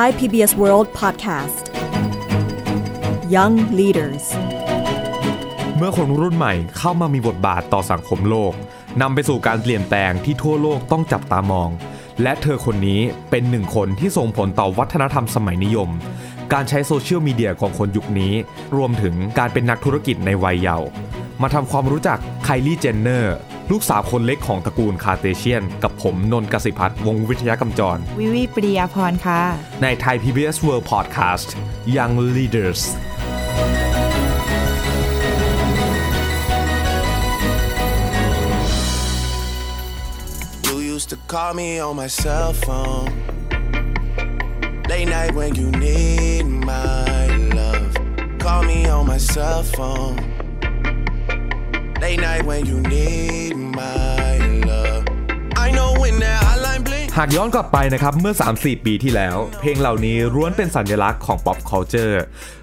[0.00, 1.64] Thai PBS World Podcast
[3.34, 4.24] Young Leaders
[5.76, 8.52] เมื่อคนรุ่นใหม่เข้ามามีบทบาทต่อสังคมโลก
[9.00, 11.70] นำไปสู่การเปลี่ยนแปลงที่ทั่วโลกต้องจับตามอง
[12.22, 13.00] และเธอคนนี้
[13.30, 15.90] เป็นหนึ่งคนที่ส่งผลต่อวัฒนธรรมสมัยนิยม
[16.52, 18.32] การใช้โซเชียลมีเดียของคนยุคนี้
[18.76, 20.88] รวมถึงการเป็นนักธุรกิจในวัยเยาว์
[21.42, 23.36] มาทำความรู้จักไคลี่เจนเนอร์
[23.72, 29.40] ลูกสาวคนเล็กของตระกูลคาร์เดเชียน กับผมนนท์กสิพัฒน์วงศ์วิทยากำจร วิวิปริยาพรค่ะ
[29.82, 31.48] ในไทย PBS World Podcast
[31.96, 32.82] Young Leaders
[52.06, 54.32] Late night when you need my
[54.70, 55.02] love.
[55.64, 57.08] I know when that hotline bling.
[57.18, 62.16] หากย้อนกลับไปนะครับเมื่อ 3-4 ปีที่แล้ว เพลงเหล่านี้ล้วนเป็นสัญลักษณ์ของ pop culture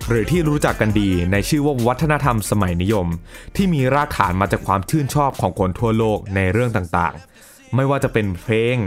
[0.07, 3.07] หรือที่รู้จักกันดีในชื่อว่าวัฒนธรรมสมัยนิยม
[3.55, 8.77] ที่มีรากฐานมาจากความชื่นชอบของคนทั่วโลกในเรื่องต่างๆ ไม่ว่าจะเป็นเพลง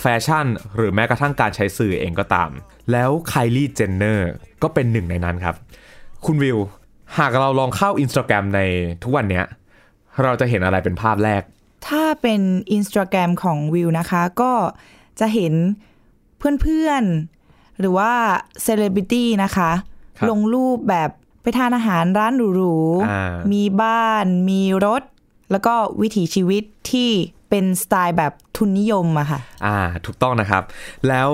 [0.00, 2.50] แฟชั่น หรือแม้กระทั่งการใช้สื่อเองก็ตาม
[2.92, 4.30] แล้วไคลี่เจนเนอร์
[4.62, 5.54] ก็เป็นหนึ่งในนั้นครับ
[6.26, 6.58] คุณวิว
[7.18, 8.60] หากเราลองเข้า Instagram ใน
[9.04, 9.46] ทุกวันเนี้ย
[10.22, 11.42] เราจะเห็นอะไรเป็นภาพแรก
[11.88, 12.40] ถ้าเป็น
[12.72, 14.52] อินสตาแกรมของวิวนะคะ ก็
[15.20, 15.54] จะเห็น
[16.62, 18.12] เพื่อนๆ หรือว่า
[18.62, 19.70] เซเลบริตี้นะคะ
[20.18, 21.10] ครับ ลงรูปแบบ
[21.42, 22.76] ไปทานอาหารร้านหรู
[23.10, 25.02] อ่าๆ มีบ้าน มีรถ
[25.50, 27.10] แล้วก็วิถีชีวิตที่
[27.50, 30.62] เป็นสไตล์แบบทุนนิยมอะค่ะ อ่า ถูกต้องนะครับ
[31.08, 31.30] แล้ว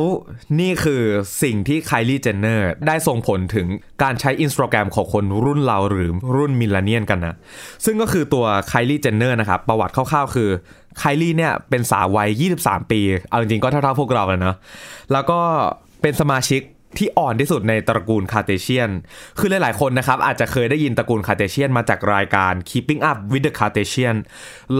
[0.60, 1.02] นี่คือ
[1.42, 3.66] สิ่งที่ไคลี่เจนเนอร์ได้ส่งผลถึง
[4.02, 7.36] การใช้ Instagram ของคนรุ่นเราหรือรุ่น millennial กันนะ
[7.84, 10.48] ซึ่งก็คือตัวไคลี่เจนเนอร์นะครับ ประวัติคร่าวๆ คือ
[10.98, 14.56] ไคลี่เนี่ยเป็นสาววัย 23 ปี เอาจริงๆก็เท่าๆพวกเราเลยเนาะ
[15.12, 15.40] แล้วก็
[16.02, 16.62] เป็นสมาชิก
[16.98, 18.90] ที่อ่อนที่สุดในตระกูลคาร์เดเชียน
[19.38, 24.16] คือหลายๆคนนะครับอาจจะเคยได้ยินตระกูลคาร์เดเชียนมาจากรายการ Keeping Up with the Kardashian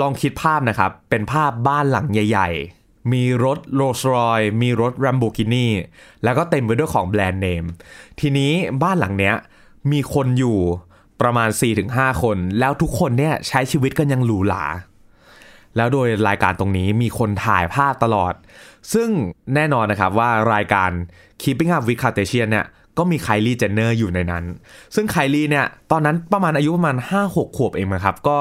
[0.01, 2.51] ลองคิดภาพนะครับ เป็นภาพบ้านหลังใหญ่
[2.81, 5.67] ๆ มีรถโรลส์รอยมีรถ Lamborghini
[6.25, 7.65] แล้วก็เต็มไปด้วยของแบรนด์เนม
[8.21, 9.35] ทีนี้บ้านหลังเนี้ย
[9.93, 10.59] มีคนอยู่
[11.21, 11.49] ประมาณ
[11.87, 14.65] 4-5 คน แล้วทุกคนเนี่ยใช้ชีวิตกันอย่างหรูหรา
[15.77, 18.35] แล้วโดยรายการตรงนี้มีคนถ่ายภาพตลอด
[18.93, 19.09] ซึ่ง
[19.55, 20.91] แน่นอนนะครับว่ารายการ
[21.43, 22.67] Keeping Up with Kardashian เนี่ย
[22.99, 24.45] ก็มีไคลี่เจนเนอร์อยู่ในนั้น
[24.95, 28.39] ซึ่งไคลี่เนี่ยตอนนั้นประมาณอายุประมาณ 5-6 ขวบเองนะครับ ก็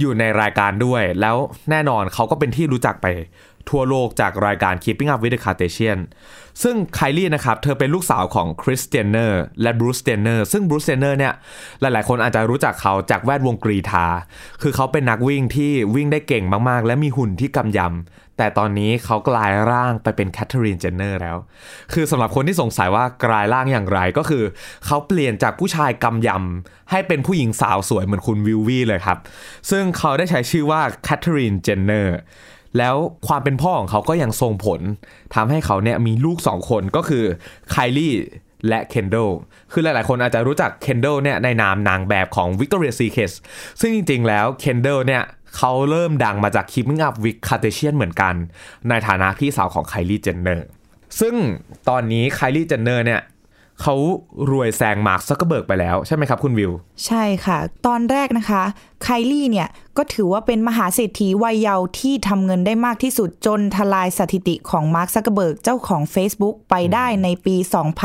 [0.00, 1.36] อยู่ในรายการด้วย แล้ว
[1.70, 3.06] แน่นอนเขาก็เป็นที่รู้จักไป
[3.70, 6.04] ทั่วโลกจากรายการ Keeping Up with the Kardashians
[6.62, 11.34] ซึ่งไคลี่นะครับ เธอเป็นลูกสาวของคริสเตียนเนอร์และบรูซเจนเนอร์ซึ่งบรูซเจนเนอร์เนี่ย
[11.80, 14.06] หลายๆ คนอาจจะรู้จักเขาจากแวดวงกรีฑา
[14.62, 21.36] คือเขาเป็นนักวิ่งที่วิ่งได้เก่งมากๆ และมีหุ่นที่กำยำ แต่ตอนนี้เขากลายร่างไปเป็นแคทเธอรีนเจนเนอร์แล้ว
[21.92, 24.44] คือสำหรับคนที่สงสัยว่ากลายร่างอย่างไรก็คือ
[24.86, 29.18] เขาเปลี่ยนจากผู้ชายกำยำ ให้เป็นผู้หญิงสาวสวยเหมือนคุณวิววี่เลยครับ
[29.70, 32.16] ซึ่งเขาได้ใช้ชื่อว่าแคทเธอรีนเจนเนอร์
[32.78, 32.96] แล้ว
[33.26, 34.80] ความเป็นพ่อของเขาก็ยังส่งผล
[35.34, 37.24] ทำให้เขาเนี่ยมีลูกสองคนก็คือ
[37.70, 38.14] ไคลี่
[38.68, 39.16] และเคนดัล
[39.72, 43.32] คือหลาย ๆ คนอาจจะรู้จักเคนดัลเนี่ยในนามนางแบบของ Victoria's Secret
[43.80, 45.22] ซึ่งจริง ๆ แล้วเคนดัลเนี่ย
[45.56, 48.34] เขาเริ่มดังมาจาก Keeping Up with Kardashian เหมือนกัน
[48.88, 50.66] ในฐานะพี่สาวของไคลี่เจนเนอร์
[51.20, 51.34] ซึ่ง
[51.88, 53.20] ตอนนี้ไคลี่เจนเนอร์เนี่ย
[53.82, 53.94] เขา
[54.50, 56.72] รวยแซงมาร์คซักเกอร์เบิร์กไปแล้วใช่ไหมครับคุณวิว
[57.06, 58.62] ใช่ค่ะ ตอนแรกนะคะ
[59.02, 67.56] ไคลี่เนี่ย ก็ถือว่าเป็นมหาเศรษฐีวัยเยาว์ที่ทำเงินได้มากที่สุดจนทลายสถิติของมาร์คซักเกอร์เบิร์กเจ้าของ Facebook ไปได้ในปี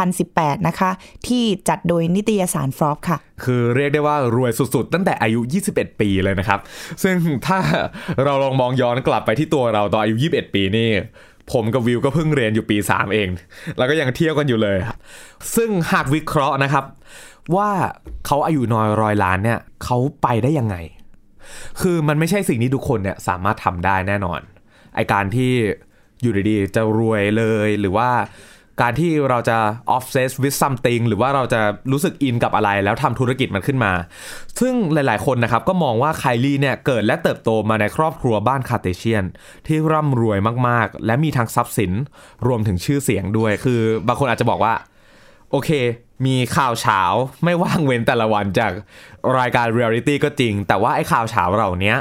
[0.10, 0.92] 2018 นะคะ
[1.28, 5.40] ที่จัดโดยนิตยสารฟรอปค่ะ คือเรียกได้ว่ารวยสุดๆ ตั้งแต่อายุ
[5.72, 6.60] 21 ปีเลยนะครับ
[7.04, 7.16] ซึ่ง
[7.48, 7.60] ถ้า
[8.24, 10.90] เราลองมองย้อนกลับไปที่ตัวเราตอนอายุ 21 ปีนี่
[11.54, 13.30] ผมกับวิวก็เพิ่งเรียนอยู่ปี 3 เอง
[13.78, 14.78] แล้วก็ยังเที่ยวกันอยู่เลย
[15.56, 16.86] ซึ่งหากวิเคราะห์นะครับ
[17.56, 17.70] ว่า
[18.26, 20.76] เขาอายุน้อยร้อยล้านเนี่ยเขาไปได้ยังไง
[21.82, 24.40] คือมันไม่ใช่สิ่งที่ทุกคนเนี่ยสามารถทำได้แน่นอน
[24.96, 25.52] ไอการที่
[26.22, 28.10] อยู่ดีๆจะรวยเลยหรือว่า
[28.82, 29.58] การที่เราจะ
[29.96, 33.94] obsess with something หรือว่าเราจะรู้สึกอินกับอะไรแล้วทำธุรกิจมันขึ้นมา
[34.60, 39.26] ซึ่งหลายๆคนนะครับก็มองว่าไคลี่เนี่ยเกิดและเติบโตมาในครอบครัวบ้านคาเตเชียน
[39.68, 40.38] ที่ร่ำรวย
[40.68, 41.92] มากๆ และมีทั้งทรัพย์สิน
[42.48, 44.74] รวมถึงชื่อเสียงด้วย คือบางคนอาจจะบอกว่า
[45.52, 45.70] โอเค
[46.26, 47.02] มีข่าวเช้า
[47.44, 48.72] ไม่ว่างเว้นแต่ละวันจาก
[49.40, 51.96] รายการเรียลิตี้ก็จริง แต่ว่าไอ้ข่าวเช้าเหล่านี้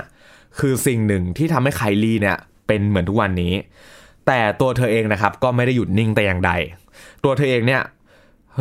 [0.59, 2.37] คือสิ่งหนึ่งที่ทำให้ไคลี่เนี่ย
[2.67, 3.55] เป็นเหมือนทุกวันนี้
[4.27, 6.53] แต่ตัวเธอเองนะครับก็ไม่ได้หยุดนิ่งแต่อย่างใด
[7.25, 7.83] ตัวเธอเองเนี่ย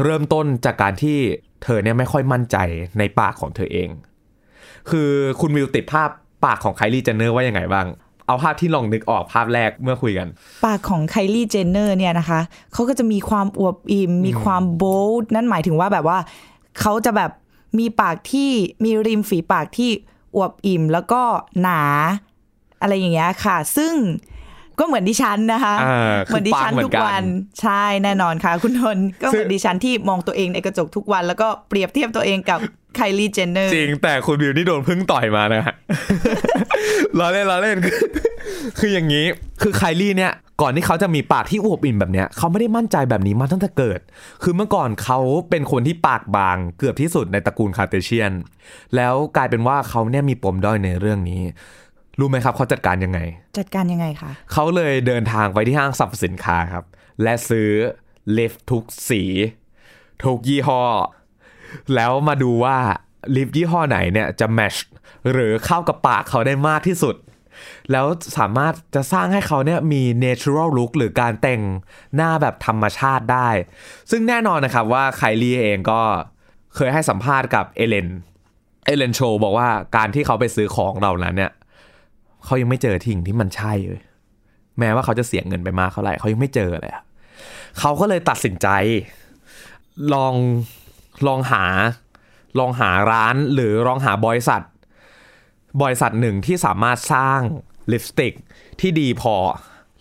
[0.04, 1.18] เริ่มต้นจากการที่
[1.64, 2.58] เธอเนี่ยไม่ค่อยมั่นใจ
[3.00, 3.90] ในปากของเธอเอง
[4.90, 6.10] คือคุณวิวติดภาพ
[6.46, 7.88] ปากของไคลี่เจนเนอร์ว่ายังไงบ้าง
[8.28, 10.28] เอาภาพที่ลองนึกออกภาพแรกเมื่อคุยกัน
[10.66, 12.40] ปากของไคลี่เจนเนอร์เนี่ยนะคะ
[12.74, 16.18] เขาก็จะมีความอวบอิ่มมีความ bold นั่นหมายถึงว่าแบบว่า
[16.80, 17.32] เขาจะแบบ
[17.80, 18.50] มีปากที่
[18.84, 19.92] มีริมฝีปากที่
[20.36, 21.22] อวบอิ่มแล้วก็
[21.62, 21.82] หนา
[22.82, 23.94] อะไรอย่างเงี้ยค่ะ ซึ่ง
[24.80, 27.24] ก็เหมือนดิฉันนะคะอ่าเหมือนดิฉันคือปากเหมืทุอนกันทุกวัน
[27.62, 32.60] ใช่แน่นอนค่ะ คุณนนท์ก็เหมือนซึ่งดิฉันที่มองตัวเองในกระจกทุกวัน แล้วก็เปรียบเทียบตัวเองกับ
[32.96, 35.76] ไคลี่เจนเนอร์จริงแต่คุณวิวนี่โดนพึ่งต่อยมานะฮะ
[37.20, 38.00] ล้อเล่นล้อเล่นคือ
[38.80, 39.26] คืออย่างนี้
[39.62, 44.00] คือไคลี่เนี่ยก่อนที่เขาจะมีปากที่อวบอิ่มแบบเนี้ยเขาไม่ได้มั่นใจแบบนี้มาตั้งแต่เกิด
[44.44, 45.20] คือเมื่อก่อนเขา
[45.50, 48.32] เป็นคนที่ปากบางเกือบที่สุดในตระกูลคาร์เดเชียน
[48.96, 51.42] แล้วกลายเป็นว่าเขาเนี่ยมีปมด้อยในเรื่องนี้
[52.20, 53.20] รู้ไหมครับเขาจัดการยังไง
[53.58, 56.86] จัดการยังไงคะเขาเลยเดินทางไปที่ห้างสรรพสินค้าครับ
[57.24, 57.70] และซื้อ
[58.38, 59.24] lip ทุกสี
[60.24, 60.84] ทุกยี่ห้อ
[61.96, 62.78] แล้วมาดูว่า
[63.36, 64.76] lip ยี่ห้อไหนเนี่ยจะ match
[65.32, 67.16] หรือเข้ากับปากเขาได้มากที่สุด
[67.92, 68.06] แล้ว
[68.38, 71.62] สามารถจะสร้างให้เขาเนี่ยมี natural look หรือการแต่ง
[72.16, 73.50] หน้าแบบธรรมชาติได้
[74.12, 76.02] ซึ่งแน่นอนนะครับว่าไคลี่เองก็
[76.76, 78.08] เคยให้สัมภาษณ์กับเอลเลน
[78.86, 81.52] Ellen Show บอกว่าการที่เขาไปซื้อของเหล่านั้นเนี่ย
[82.46, 84.02] เขายังไม่เจอ tint ที่มันใช่เลย
[84.80, 87.04] แม้ว่าเขาจะเสียเงินไปมากเท่าไหร่เขายังไม่เจอเลยอะ
[87.80, 88.68] เขาก็เลยตัดสินใจ
[90.14, 90.36] ลอง
[91.28, 91.64] ลองหา
[92.60, 94.62] ลองหาร้านหรือลองหาบริษัท
[95.82, 97.40] บริษัทหนึ่งที่สามารถสร้าง
[97.92, 98.34] ลิปสติก
[98.80, 99.36] ที่ดีพอ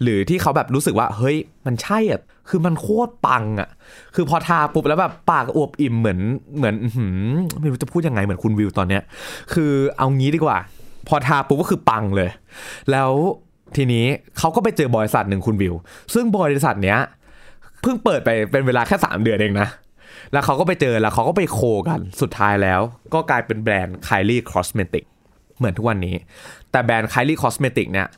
[0.03, 1.37] หรือที่เขาแบบรู้สึกว่า เฮ้ย
[1.67, 3.69] มันใช่อะคือมันโคตรปังอะ
[4.15, 6.21] คือพอทาปุ๊บแล้วแบบปากอวบอิ่มเหมือน
[6.57, 7.19] เหมือนอื้อหือ
[7.61, 9.03] ไม่รู้จะพูดยังไงเหมือนคุณวิวตอนเนี้ย
[9.53, 10.59] คือเอางี้ดีกว่า
[11.09, 12.31] พอทาปุ๊บก็คือปังเลย
[12.91, 13.11] แล้ว
[13.77, 14.05] ทีนี้
[14.39, 15.75] เขาก็ไปเจอบริษัทหนึ่งคุณวิว
[16.15, 16.99] ซึ่งบริษัทเนี้ย
[17.83, 19.69] เพิ่งเปิดไปเป็นเวลาแค่ 3 เดือนเองนะ
[20.33, 22.81] แล้วเขาก็ไปเจอแล้วเขาก็ไปโคกันสุดท้ายแล้ว
[23.15, 25.05] ก็กลายเป็นแบรนด์ Kylie Cosmetic
[25.57, 26.15] เหมือนทุกวันนี้
[26.71, 28.09] แต่แบรนด์ Kylie Cosmetic เนี่ย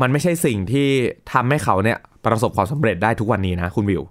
[0.00, 0.88] มันไม่ใช่สิ่งที่
[1.32, 4.02] ทำให้เขาเนี่ยประสบความสำเร็จได้ทุกวันนี้นะคุณวิว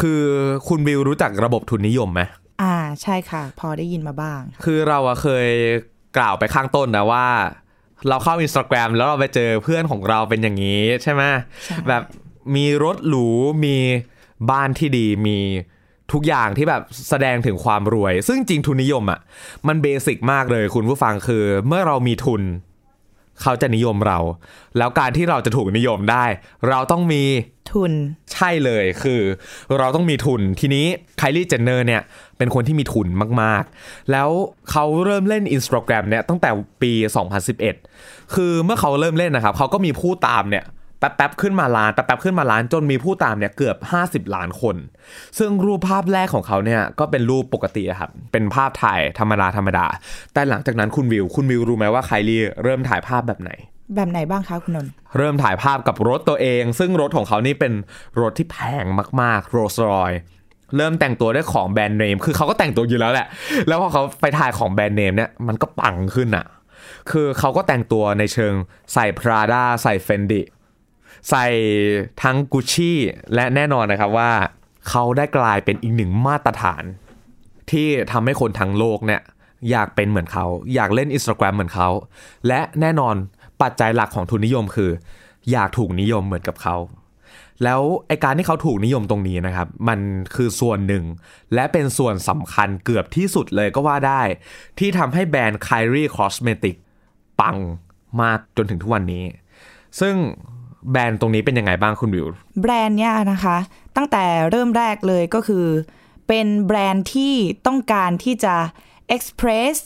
[0.00, 0.20] คือ
[0.68, 2.20] คุณวิวรู้จักระบบทุนนิยมไหม
[2.62, 5.48] อ่าใช่ค่ะ พอได้ยินมาบ้าง คือเราอะเคย
[6.16, 7.26] กล่าวไปข้างต้นนะว่า
[8.08, 11.22] เราเข้าอินสตาแกรมแล้วเราไปเจอเพื่อนของเราเป็นอย่างนี้ใช่ไหม
[11.64, 12.02] ใช่แบบ
[12.56, 13.28] มีรถหรู
[13.64, 13.76] มี
[14.50, 15.38] บ้านที่ดีมี
[16.12, 19.20] ทุกอย่างที่แบบแสดงถึงความรวย ซึ่งจริงทุนนิยมอะ
[19.66, 22.42] มันเบสิกมากเลยคุณผู้ฟังคือ เมื่อเรามีทุน
[23.42, 24.18] เขาจะนิยมเรา
[24.78, 26.24] แล้วการที่เราจะถูกนิยมได้
[26.68, 27.22] เราต้องมี
[27.72, 27.92] ทุน
[28.32, 29.20] ใช่เลยคือ
[29.78, 30.86] เราต้องมีทุนทีนี้
[31.18, 32.02] ไคลี่เจนเนอร์เนี่ย
[32.38, 33.06] เป็นคนที่มีทุน
[33.42, 34.28] มากๆ แล้ว
[34.70, 36.50] เขาเริ่มเล่น Instagram เนี่ยตั้งแต่
[36.82, 36.92] ปี
[37.62, 40.64] 2011 คือเมื่อเขาเริ่มเล่นนะครับเขาก็มีผู้ตามเนี่ย
[41.14, 43.76] แป๊บๆขึ้นมาล้านแป๊บๆขึ้นมาล้านจนมีผู้ตามเนี่ยเกือบ
[44.06, 44.76] 50 ล้านคน
[45.38, 49.86] ซึ่งรูปภาพแรกของเขาเนี่ยก็เป็นรูปปกติอะครับเป็นภาพถ่ายธรรมดาธรรมดา
[50.32, 53.50] แต่หลังจากนั้นคุณวิว คุณวิวรู้ไหมว่าไคลี่เริ่มถ่ายภาพแบบไหน
[53.94, 57.72] แบบไหนบ้างคะคุณนนท์เริ่มถ่ายภาพกับรถตัวเอง ซึ่งรถของเขานี่เป็น
[58.20, 58.84] รถที่แพง
[59.20, 60.12] มากๆโรลส์รอย
[60.76, 63.26] เริ่มแต่งตัวด้วยของแบรนด์เนม คือเขาก็แต่งตัวอยู่แล้วแหละ
[63.68, 66.46] แล้วพอเขาไปถ่ายของแบรนด์เนมเนี่ย มันก็ปังขึ้นอะ
[67.10, 68.54] คือเขาก็แต่งตัวในเชิง
[68.92, 70.40] ใส่ Prada ใส่ Fendi
[71.30, 71.46] ใส่
[72.22, 72.92] ทั้ง Gucci
[73.34, 74.32] และแน่นอนนะครับว่า
[74.88, 76.84] เขาได้กลายเป็นอีกหนึ่งมาตรฐาน
[77.70, 79.22] ที่ทำให้คนทั้งโลกเนี่ย
[79.70, 81.88] อยากเป็นเหมือนเขา อยากเล่น Instagram เหมือนเขา
[82.48, 83.14] และแน่นอน
[83.62, 84.90] ปัจจัยหลักของทุนนิยมคือ
[85.52, 86.76] อยากถูกนิยมเหมือนกับเขา
[87.64, 90.00] แล้วไอการที่เขาถูกนิยมตรงนี้นะครับ มัน
[90.34, 91.04] คือส่วนหนึ่ง
[91.54, 94.22] และเป็นส่วนสำคัญเกือบที่สุดเลยก็ว่าได้
[94.78, 96.76] ที่ทำให้แบรนด์ Kyrie Cosmetic
[97.40, 97.56] ปัง
[98.22, 99.24] มากจนถึงทุกวันนี้
[100.00, 100.14] ซึ่ง
[100.90, 102.26] แบรนด์ตรงนี้เป็นยังไงบ้างคุณวิว
[102.60, 103.56] แบรนด์เนี่ยนะคะ
[103.96, 105.66] ตั้งแต่เริ่มแรกเลยก็คือ
[106.28, 107.34] เป็นแบรนด์ที่
[107.66, 108.54] ต้องการที่จะ
[109.14, 109.76] express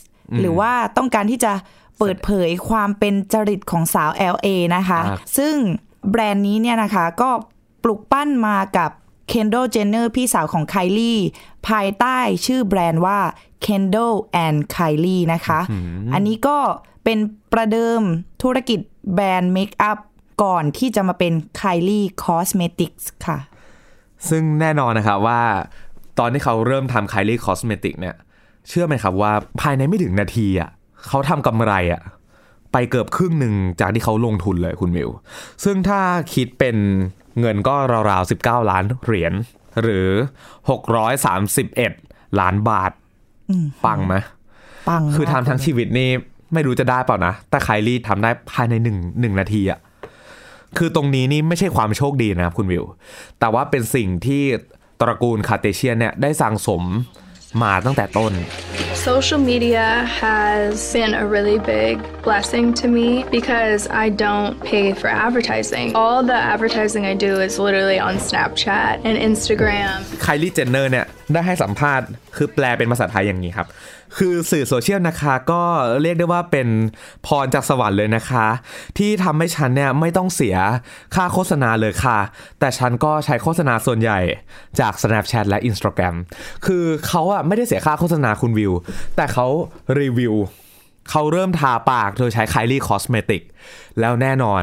[0.40, 1.52] หรือว่าต้องการที่จะ
[1.98, 5.54] เปิดเผยความเป็นจริตของสาว LA นะคะครับซึ่ง
[6.10, 7.30] แบรนด์นี้เนี่ยนะคะก็
[7.82, 8.90] ปลุกปั้นมากับ
[9.32, 11.20] Kendall Jenner พี่สาวของ Kylie
[11.68, 13.18] ภายใต้ชื่อแบรนด์ว่า
[13.66, 14.14] Kendall
[14.44, 15.60] and Kylie นะคะ
[16.14, 16.58] อันนี้ก็
[17.04, 17.18] เป็น
[17.52, 18.02] ประเดิม
[18.42, 18.80] ธุรกิจ
[19.14, 19.98] แบรนด์เมคอัพ
[20.42, 23.38] ก่อนที่จะมาเป็น Kylie Cosmetics ค่ะ
[24.28, 25.40] ซึ่งแน่นอนนะครับว่า
[26.18, 28.16] ตอนที่เขาเริ่มทำ Kylie Cosmetic เนี่ย
[28.68, 30.70] เชื่อไหมครับว่าภายในไม่ถึงนาทีอะ
[31.08, 32.02] เขาทำกำไรอะ
[32.72, 35.10] ไปเกือบครึ่งหนึ่งจากที่เขาลงทุนเลยคุณมิว
[35.64, 36.00] ซึ่งถ้า
[36.34, 36.76] คิดเป็น
[37.40, 37.74] เงินก็
[38.10, 39.32] ราวๆ 19 ล้านเหรียญ
[39.82, 40.08] หรือ
[41.42, 42.92] 631 ล้านบาท
[43.84, 44.14] ปังไหม
[44.88, 46.08] ปัง คือทำมากทั้งชีวิตนี่
[46.52, 49.78] ไม่รู้จะได้เปล่านะ แต่ไคลี่ทำได้ภายในหนึ่งหนึ่งนาทีอะ
[50.78, 52.84] คือตรงนี้นี่ไม่ใช่ความโชคดีนะครับคุณวิว
[53.40, 54.44] แต่ว่าเป็นสิ่งที่
[55.00, 56.84] ตระกูลคาร์เดเชียนเนี่ยได้สั่งสม
[57.62, 58.32] มาตั้งแต่ต้น
[59.10, 59.86] Social media
[60.22, 61.94] has been a really big
[62.26, 63.08] blessing to me
[63.38, 65.86] because I don't pay for advertising.
[66.02, 69.96] All the advertising I do is literally on Snapchat and Instagram.
[70.22, 73.66] ไคลี่เจนเนอร์เนี่ยได้ให้สัมภาษณ์คือแปลเป็นภาษาไทยอย่างนี้ครับ
[74.16, 75.62] คือสื่อโซเชียลนะคะก็
[76.02, 76.68] เรียกได้ว่าเป็น
[77.26, 78.46] พรจากสวรรค์เลยนะคะ
[78.98, 80.56] ที่ทำให้ฉันเนี่ยไม่ต้องเสีย
[81.14, 82.18] ค่าโฆษณาเลยค่ะ
[82.60, 84.20] แต่ฉันก็ใช้โฆษณาส่วนใหญ่
[84.80, 86.14] จาก Snapchat และ Instagram
[86.66, 88.72] คือเขาอะไม่ได้เสียค่าโฆษณาคุณวิว
[89.16, 89.46] แต่เขา
[90.00, 90.34] รีวิว
[91.10, 93.42] เขาเริ่มทาปากโดยใช้ Kylie Cosmetics
[94.00, 94.62] แล้วแน่นอน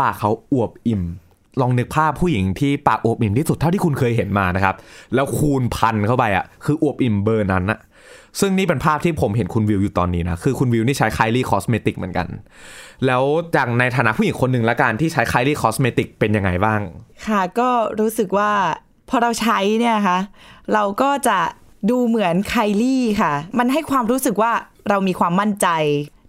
[0.00, 1.02] ปากเขาอวบอิ่ม
[1.60, 4.74] ลองนึกภาพผู้หญิงที่ปากอวบอิ่มที่สุดเท่าที่คุณเคยเห็นมานะครับ
[5.14, 7.80] แล้วคูณพันเข้าไปอะคืออวบอิ่มเบอร์นั้นอะ
[8.40, 12.26] ซึ่งนี่เป็นภาพที่ผมเห็นคุณวิวอยู่ตอนนี้นะ คือคุณวิวนี่ใช้ Kylie Cosmetic เหมือนกัน
[13.06, 13.22] แล้ว
[13.56, 16.80] จากในฐานะผู้หญิงคนหนึ่งละกันที่ใช้ Kylie Cosmetic เป็นยังไงบ้าง
[17.26, 17.68] ค่ะก็
[18.00, 18.50] รู้สึกว่า
[19.08, 20.18] พอเราใช้เนี่ยคะ
[20.74, 21.38] เราก็จะ
[21.90, 24.52] ดูเหมือนไคลี่ค่ะ มันให้ความรู้สึกว่า
[24.88, 25.68] เรามีความมั่นใจ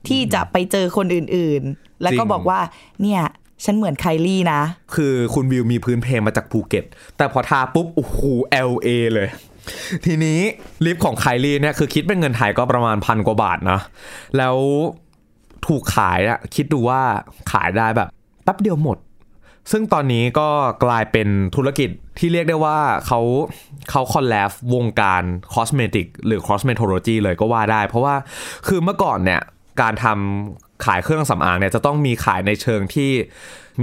[0.08, 2.60] ที่จะไปเจอคนอื่นๆ แล้วก็บอกว่า
[3.02, 3.24] เนี่ย
[3.66, 4.62] ฉันเหมือนไคลี่นะ
[4.96, 6.86] คือคุณวิวมีพื้นเพมาจากภูเก็ต
[7.18, 8.20] แต่พอทาปุ๊บโอ้โห
[8.70, 9.28] LA เลย
[10.06, 10.40] ทีนี้
[10.86, 13.80] ลิปของไคลี่เนี่ยคือคิดเป็นเงินไทยก็ประมาณพันกว่าบาทนะ
[14.38, 14.58] แล้ว
[15.68, 17.02] ถูกขายอะคิดดูว่า
[17.52, 18.08] ขายได้แบบ
[18.44, 18.98] แป๊บเดียวหมด
[19.72, 20.50] ซึ่งตอนนี้ก็
[20.86, 21.90] กลายเป็นธุรกิจ
[22.20, 22.78] ที่เรียกได้ว่า
[23.08, 23.20] เขา
[23.92, 28.16] เขา collab วงการ cosmetic หรือ cosmetology เลยก็ว่าได้ เพราะว่า
[28.68, 29.42] คือเมื่อก่อนเนี่ย
[29.82, 33.12] การทำ ขายเครื่องสำอางเนี่ยจะต้องมีขายในเชิงที่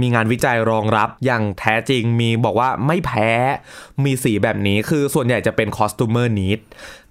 [0.01, 3.29] มีงานวิจัยรองรับอย่างแท้จริงมีบอกว่าไม่แพ้
[4.05, 6.59] มีสีแบบนี้คือส่วนใหญ่จะเป็น customer need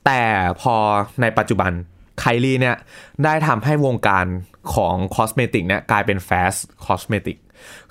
[0.06, 0.22] แต่
[0.60, 0.76] พอ
[1.20, 1.72] ในปัจจุบัน
[2.18, 2.76] ไคลี่เนี่ย
[3.24, 4.26] ได้ทำให้วงการ
[4.74, 7.36] ของคอสเมติกเนี่ยกลายเป็น fast cosmetic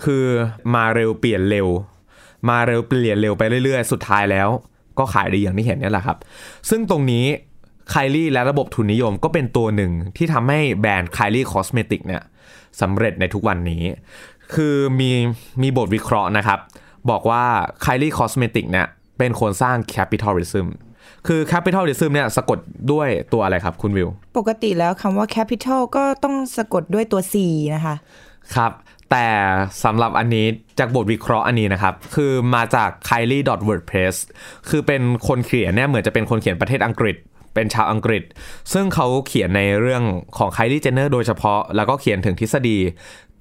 [0.03, 0.25] คือ
[0.73, 1.67] มาเร็วเปลี่ยนเร็ว
[2.49, 4.49] มาเร็วเปลี่ยนเร็วไปเรื่อยๆ สุดท้ายแล้ว
[4.99, 6.17] ก็ขายดีอย่างที่เห็นนี่แหละครับ
[6.69, 7.25] ซึ่งตรงนี้
[7.89, 12.21] ไคลี่และระบบทุนนิยมก็เป็นตัวหนึ่งที่ทำให้แบรนด์ Kylie Cosmetic เนี่ย
[12.81, 13.83] สำเร็จในทุกวันนี้
[14.53, 15.11] คือมี
[15.61, 16.59] มีบทวิเคราะห์นะครับ
[17.09, 17.43] บอกว่า
[17.83, 20.65] Kylie Cosmetic เนี่ยเป็นคนสร้าง capitalism
[21.27, 22.59] คือ capitalism เนี่ยสะกด
[22.91, 27.33] ด้วยตัวอะไรครับคุณวิว ปกติแล้วคำว่า capital ก็ต้องสะกดด้วยตัว C
[27.75, 27.95] นะคะ
[28.55, 28.71] ครับ
[29.11, 29.27] แต่
[29.83, 30.45] สำหรับอันนี้
[30.79, 34.15] จากบทวิเคราะห์อันนี้นะครับ คือมาจาก kylie.wordpress
[34.69, 37.17] คือเป็นคนเขียนเนี่ยเหมือนจะเป็นคนเขียนประเทศอังกฤษ
[37.57, 38.23] เป็นชาวอังกฤษ
[38.73, 40.03] ซึ่งเขาเขียนในเรื่อง
[40.37, 42.77] ของ Kylie Jenner โดยเฉพาะ แล้วก็เขียนถึงทฤษฎี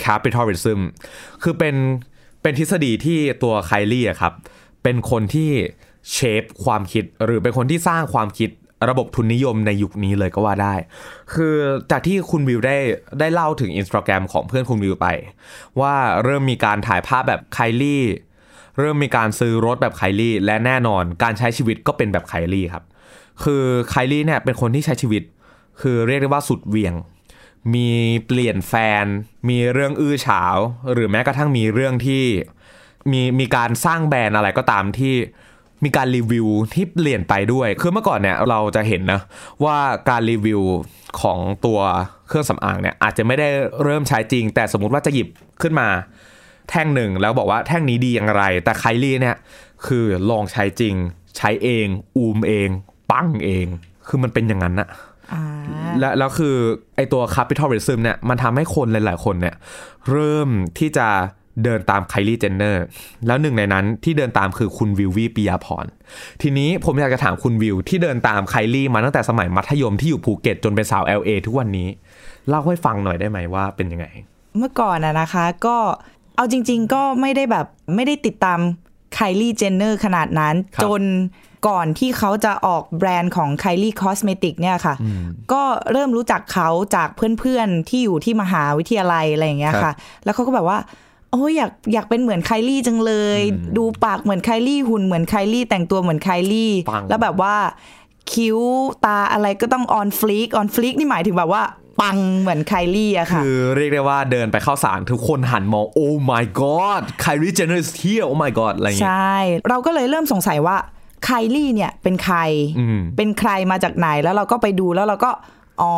[0.04, 0.80] capitalism
[1.42, 1.76] คือเป็น
[2.42, 4.32] เป็นทฤษฎีที่ตัว Kylie อะครับ
[4.82, 5.50] เป็นคนที่
[6.12, 8.50] เชฟความคิด หรือเป็นคนที่สร้างความคิด
[8.88, 10.74] ระบบทุนนิยมในยุคนี้เลยก็ว่าได้
[11.34, 11.54] คือ
[11.90, 12.76] จากที่คุณวิวได้
[13.20, 15.06] ได้เล่าถึงอินสตาแกรมของเพื่อนคุณวิวไป
[15.80, 15.94] ว่า
[16.24, 18.02] เริ่มมีการถ่ายภาพแบบไคลี่
[18.78, 22.84] เริ่มมีการซื้อรถแบบไคลี่และแน่นอนการใช้ชีวิตก็เป็นแบบไคลี่ครับ
[23.44, 25.22] คือไคลี่เนี่ยเป็นคนที่ใช้ชีวิต
[25.80, 26.94] คือเรียกได้ว่าสุดเวียง
[27.74, 27.90] มี
[28.26, 29.04] เปลี่ยนแฟน
[29.48, 30.56] มีเรื่องอื้อฉาว
[30.92, 32.24] หรือแม้กระทั่งมีเรื่องที่
[33.12, 35.14] มีมีการสร้างแบรนด์อะไรก็ตามที่
[35.84, 39.20] มีการรีวิวที่เปลี่ยนไปด้วย คือเมื่อก่อนเนี่ยเราจะเห็นนะ
[39.64, 39.78] ว่า
[40.08, 40.62] การรีวิว
[41.20, 41.78] ของตัว
[42.28, 43.48] เครื่องสำอางเนี่ยอาจจะไม่ได้
[43.82, 45.28] เริ่มใช้จริง แต่สมมุติว่าจะหยิบ
[45.62, 45.88] ขึ้นมา
[46.70, 49.36] แท่งหนึ่งแล้วบอกว่าแท่งนี้ดีอย่างไร แต่ไคลี่เนี่ย
[49.86, 50.94] คือลองใช้จริง
[51.36, 52.68] ใช้เอง อูมเอง
[53.10, 53.66] ปั้งเอง
[54.08, 54.88] คือมันเป็นอย่างนั้นอะ
[55.32, 55.42] อ่า
[56.00, 56.56] และแล้วคือ
[56.96, 59.56] ไอตัว capitalism เนี่ยมันทำให้คนหลาย ๆ คนเนี่ย
[60.10, 60.48] เริ่ม
[60.78, 61.08] ที่จะ
[61.64, 62.82] เดินตามไคลี่เจนเนอร์
[63.26, 65.86] แล้วหนึ่งในนั้นที่เดินตามคือคุณวิววีปิยาพร
[66.42, 71.88] ทีนี้ผมอยากจะถามคุณวิว ที่เดินตามไคลี่มาตั้งแต่สมัยมัธยมที่อยู่ภูเก็ตจนเป็นสาว LA ทุกวันนี้
[72.48, 74.06] เล่าให้ฟังหน่อยได้ไหมว่าเป็นยังไง
[74.58, 75.76] เมื่อก่อนอะนะคะก็
[76.36, 78.58] เอาจริง ๆ ก็ไม่ได้แบบไม่ได้ติดตาม
[79.14, 81.02] ไคลี่เจนเนอร์ขนาดนั้นครับจน
[81.68, 84.94] ก่อนที่เขาจะออกแบรนด์ของ Kylie Cosmetic เนี่ยค่ะ
[85.52, 87.08] ก็เริ่มรู้จักเขาจาก
[87.38, 89.94] เพื่อนๆ ที่อยู่ที่มหาวิทยาลัยอะไรอย่างเงี้ยค่ะ ครับ
[90.24, 90.78] แล้วเขาก็แบบว่า
[91.30, 93.40] โอ้ยอยากอยากเป็นเหมือนไคลี่จังเลย
[93.76, 97.54] ดูปากเหมือนไคลี่หุ่นเหมือนไคลี่แต่งตัวเหมือนไคลี่ปังแล้วแบบว่า
[98.32, 98.58] คิ้ว
[99.04, 101.62] ตาอะไรก็ต้อง on fleek on fleek นี่หมายถึงแบบว่า
[102.00, 110.76] ปังเหมือนไคลี่อะค่ะ คือเรียกได้ว่าเดินไปข้าวสารทุกคนหันมอง oh my god Kylie Jenner is here oh my god อะไรอย่างใชเงี้ย่เราก็เลยเริ่มสงสัยว่า
[111.24, 112.38] ไคลี่เนี่ยเป็นใคร
[112.78, 115.30] อืมเป็นใครมาจากไหนแล้วเราก็ไปดูแล้วเราก็
[115.82, 115.94] อ๋อ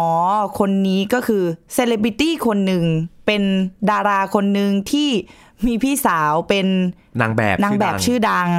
[0.59, 1.43] คนนี้ก็คือ
[1.75, 2.85] เซเลบริตี้คนหนึ่ง
[3.27, 3.43] เป็น
[3.91, 5.09] ดาราคนหนึ่งที่
[5.67, 6.67] มีพี่สาวเป็น
[7.21, 8.51] นางแบบนางแบบดัชื่อดัง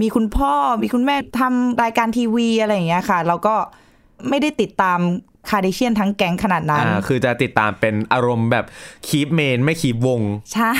[0.00, 0.52] มีคุณพ่อ
[0.82, 3.54] มีคุณแม่ทำรายการทีวีอะไรอย่างเงี้ยค่ะ เราก็
[4.28, 5.00] ไม่ได้ติดตาม
[5.50, 8.64] คาร์เดเชียนทั้งแก๊งขนาดนั้นอ่าคือจะติดตามเป็นอารมณ์แบบ
[9.08, 10.20] keep main ไม่ keep วง
[10.54, 10.74] ใช่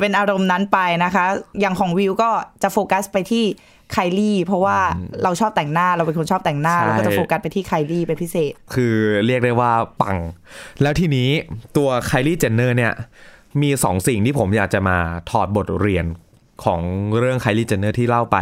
[0.00, 1.26] เป็นอารมณ์นั้นไปนะคะ
[1.60, 2.30] อย่างของวิวก็
[2.62, 3.44] จะโฟกัสไปที่
[3.92, 4.76] ไคลี่เพราะว่า
[5.22, 8.94] เราชอบแต่งหน้าเราเป็นคนชอบแต่งหน้าใช่เราก็จะโฟกัสไปที่ไคลี่เป็นพิเศษ คือ
[9.26, 10.16] เรียกได้ว่าปัง
[10.82, 11.28] แล้วทีนี้
[11.76, 12.92] ตัวไคลี่เจนเนอร์เนี่ย
[13.62, 14.96] มีสองสิ่งที่ผมอยากจะมา
[15.30, 16.06] ถอดบทเรียน
[16.64, 16.80] ของ
[17.18, 18.38] เรื่องไคลี่เจนเนอร์ที่เล่าไป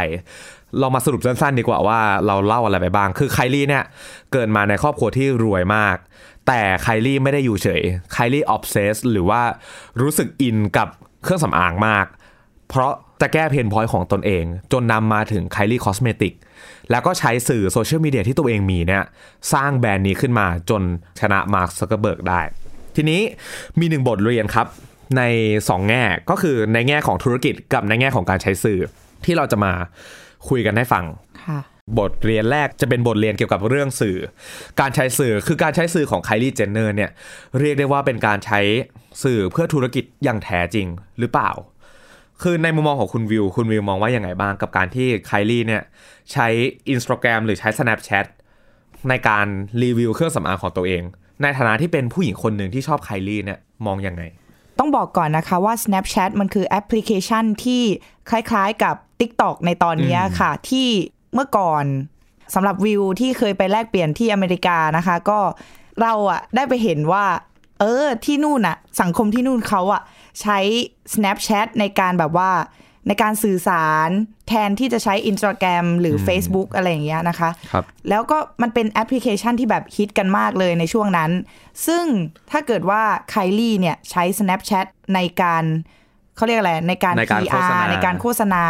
[0.79, 3.83] เรามาสรุปสั้นๆ ดีกว่าว่าเราเล่าอะไรไปบ้าง คือไคลี่เนี่ย
[4.31, 5.97] เกิดมาในครอบครัวที่รวยมาก
[6.47, 9.41] แต่ไคลี่ไม่ได้อยู่เฉยไคลี่ obsess หรือว่า
[10.01, 10.87] รู้สึกอินกับ
[11.23, 12.05] เครื่องสำอางมาก
[12.69, 16.33] เพราะ จะแก้ pain point ของตนเอง จนนำมาถึง Kylie Cosmetic
[16.91, 19.03] แล้วก็ใช้สื่อโซเชียลมีเดียที่ตัวเองมีเนี่ย
[19.53, 20.81] สร้างแบรนด์นี้ขึ้นมาจน
[21.19, 22.41] ชนะมาร์คซักเกอร์เบิร์กได้
[22.95, 23.21] ทีนี้
[23.79, 24.67] มีหนึ่งบทเรียนครับ
[25.17, 25.21] ใน
[25.59, 28.79] 2 แง่ก็คือในแง่ของธุรกิจกับในแง่ของการใช้สื่อ
[29.25, 29.73] ที่เราจะมา
[30.49, 31.03] คุยกันให้ฟัง
[31.43, 31.59] ค่ะ
[31.99, 34.17] บทเรียนแรกจะเป็นบทเรียนเกี่ยวกับเรื่องสื่อ
[34.79, 37.09] การใช้สื่อคือการใช้สื่อของไคลี่เจนเนอร์เนี่ย
[37.59, 38.59] เรียกได้ว่าเป็นการใช้
[39.23, 40.87] สื่อเพื่อธุรกิจอย่างแท้จริง
[41.19, 41.51] หรือเปล่า
[42.41, 45.83] คือในมุมมองของคุณวิว คุณวิวมองว่าอย่างไงบ้างกับการที่ไคลี่เนี่ย
[46.31, 46.47] ใช้
[46.93, 48.25] Instagram หรือใช้ Snapchat
[49.09, 49.47] ในการ
[49.83, 51.03] รีวิวเครื่องสำอางของตัวเอง
[51.41, 54.23] ในฐานะที่เป็นผู้หญิงคนหนึ่งที่ชอบไคลี่เนี่ยมองยังไง
[54.79, 57.83] ต้องบอกก่อนนะคะว่า Snapchat มันคือแอปพลิเคชันที่
[58.29, 60.87] คล้ายๆกับ TikTok ในตอนเนี้ยค่ะ ที่
[61.33, 61.83] เมื่อก่อน
[62.53, 65.39] สำหรับวิวที่เคยไปแลกเปลี่ยนที่อเมริกานะคะ ก็
[66.01, 67.25] เราอะได้ไปเห็นว่า
[67.79, 70.01] เออที่นู่นอะสังคมที่นู่นเขาอะ
[70.41, 70.59] ใช้
[71.13, 72.51] Snapchat ในการแบบว่า
[73.07, 74.09] ในการสื่อสาร
[74.47, 81.31] แทนที่จะใช้ Instagram หรือ Facebook อะไรอย่างเงี้ยนะคะครับแล้วก็มันเป็นแอปพลิเคชันที่แบบฮิตกันมากเลยในช่วงนั้น
[81.87, 82.05] ซึ่ง
[82.51, 85.63] ถ้าเกิดว่าไคลี่เนี่ยใช้ Snapchat ในการ
[86.35, 88.63] เขาเรียกอะไร ในการในการโฆษ PR ณาในการโฆษณา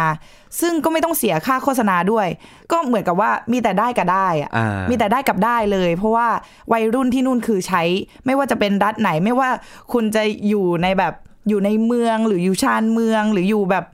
[0.60, 2.26] ซึ่งก็ไม่ต้องเสียค่าโฆษณาด้วย
[2.72, 6.28] ก็เหมือนกับว่ามีแต่ได้กับได้อะอ่ามีมีแต่ได้กับได้เลย เพราะว่า
[6.72, 7.82] วัยรุ่นที่นู่นคือใช้
[8.26, 9.48] ไม่ว่าจะเป็นรัฐไหน ไม่ว่า
[9.92, 11.14] คุณจะอยู่ในแบบ
[11.48, 13.84] อยู่ในเมืองหรืออยู่ชานเมืองหรืออยู่แบบ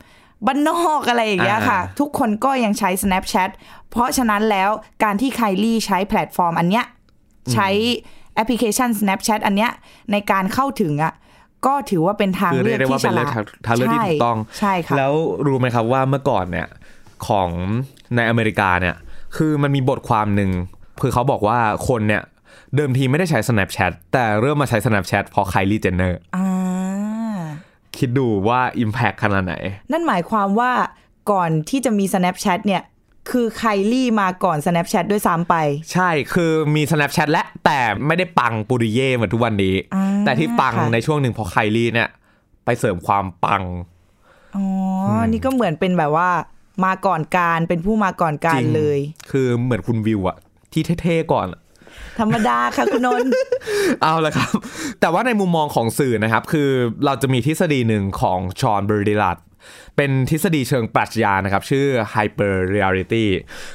[0.47, 3.51] บ้านนอกอะไรอย่างเงี้ยค่ะ ทุกคนก็ยังใช้ Snapchat
[3.91, 4.71] เพราะฉะนั้นแล้ว
[5.05, 6.85] การที่ไคลี่ใช้แพลตฟอร์มอันเนี้ย
[7.53, 7.69] ใช้
[8.35, 9.71] แอปพลิเคชัน Snapchat อันเนี้ย
[10.13, 11.15] ในการเข้าถึงอะ
[11.67, 15.15] ก็ถือว่าเป็นทางคือเลืเรีอยกกได้ว่าที่ฉเป็นเลืลาอกดทางทางเลือกที่ถูกต้องใช่ค่ะแล้ว
[15.47, 16.69] รู้ไหมครับว่าเมื่อก่อนเนี่ย
[17.27, 17.51] ของ
[18.17, 18.97] ในอเมริกาเนี่ย
[19.37, 20.51] คือมันมีบทความหนึ่ง
[21.03, 22.23] คือเขาบอกว่าคนเนี่ย
[22.77, 26.52] เดิมทีไม่ได้ใช้ Snapchat แต่เริ่มมาใช้ Snapchat เพราะ Kylie Jenner อ่า
[27.99, 29.55] คิดดูว่า Impact ขนาดไหน
[29.93, 30.73] นั่นหมายความว่า
[31.31, 32.83] ก่อนที่จะมี Snapchat เนี่ย
[33.31, 35.55] คือไคลี่มาก่อน Snapchat ด้วยซ้ำไป
[35.93, 42.09] ใช่คือมี Snapchat และแต่ไม่ได้ปังปุริเย่เหมือนทุกวันนี้อ่าแต่ที่ปังค่ะในช่วงหนึ่งเพราะ Kylie เนี่ย
[42.65, 43.63] ไปเสริมความปัง
[44.57, 44.67] อ๋อ
[45.09, 46.31] อนี่ก็เหมือนเป็นแบบว่า
[46.85, 48.99] มาก่อนการเป็นผู้มาก่อนกาจรริงเลย
[49.31, 50.37] คือเหมือนคุณวิวอะ
[50.73, 51.61] ที่เท่ๆก่อนอะ
[52.21, 53.33] ธรรมดาค่ะคุณนนท์
[54.03, 54.53] เอาละครับ
[55.01, 56.69] แต่ว่าในมุมมองของสื่อนะครับ คือ
[57.05, 59.39] เราจะมีทฤษฎีหนึ่งของฌอง โบดริยาร์ด
[59.97, 63.25] เป็นทฤษฎีเชิงปรัชญานะครับ ชื่อ hyper reality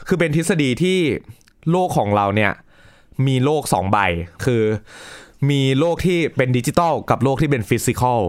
[0.08, 1.00] คือเป็นทฤษฎีที่
[1.72, 2.52] โลกของเราเนี่ย
[3.28, 3.98] มีโลกสองใบ
[4.46, 4.64] คือ
[5.50, 8.22] มีโลกที่เป็นดิจิตอลกับโลกที่เป็น physical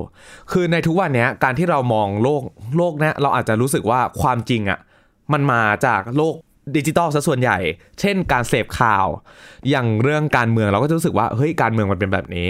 [0.52, 2.42] คือในทุกวันนี้การที่เรามองโลก
[2.76, 4.78] โลกนี้เราอาจจะรู้สึกว่าความจริงอะ่ะ
[5.32, 6.34] มันมาจากโลก
[6.76, 7.58] ดิจิตอลซะส่วนใหญ่
[8.00, 9.06] เช่นการเสพข่าว
[9.70, 12.48] อย่างเรื่องการเมืองเราก็จะรู้สึกว่าเฮ้ยการเมืองมันเป็นแบบนี้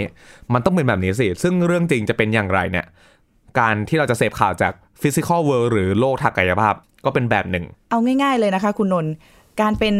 [0.53, 2.85] มันต้องเป็นแบบนี้สิ ซึ่งเรื่องจริงจะเป็นอย่างไรเนี่ย
[3.59, 9.13] การที่เราจะเสพข่าวจาก physical world หรือโลกทางกายภาพก็เป็นแบบหนึ่ง เอาง่าย ๆเลยนะคะ คุณนนท์
[9.61, 9.95] การเป็น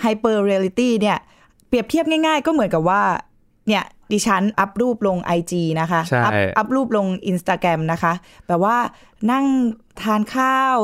[0.00, 1.18] hyper reality เนี่ย
[1.68, 3.02] เปรียบเทียบง่าย ๆ ก็เหมือนกับว่า
[3.68, 8.12] เนี่ย ดิฉันอัพรูปลง IG นะคะใช่อัพอัพรูปลง Instagram นะคะ
[8.48, 8.76] แบบว่า
[9.30, 9.44] นั่ง
[10.02, 10.76] ทานข้าว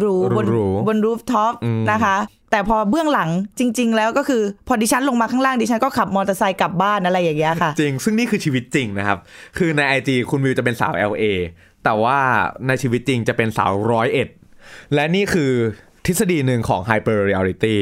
[0.00, 2.16] หรูๆบนหรูๆบน rooftop อืมนะคะ
[2.50, 9.18] แต่พอเบื้องหลังจริง ๆ แล้วก็คือพอดิฉันลงมาข้างล่างดิฉันก็ขับมอเตอร์ไซค์กลับบ้านอะไรอย่างเงี้ยค่ะ จริง ซึ่งนี่คือชีวิตจริงนะครับ
[9.58, 11.24] คือใน IG คุณวิวจะเป็นสาว LA
[11.84, 12.18] แต่ว่า
[12.66, 14.28] ในชีวิตจริงจะเป็นสาวร้อยเอ็ด
[14.94, 15.52] และนี่คือ
[16.06, 17.76] ทฤษฎีหนึ่งของ Hyper Reality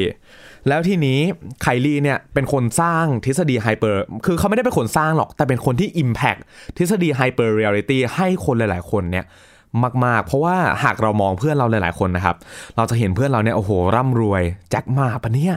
[0.69, 1.19] แล้วทีนี้
[1.61, 6.41] ไคลี่เนี่ยเป็นคนสร้างทฤษฎี hyper คือเขาไม่ได้เป็นคนสร้างหรอก แต่เป็นคนที่ Impact
[6.77, 9.25] ทฤษฎี hyper reality ให้คนหลาย ๆ คนเนี่ย
[10.05, 12.35] มาก ๆ เพราะว่าหากเรามองเพื่อนเราหลาย ๆ คนนะครับ
[12.75, 15.55] เราจะเห็นเพื่อนเราเนี่ยโอ้โหร่ำรวยแจ็คมาปะเนี่ย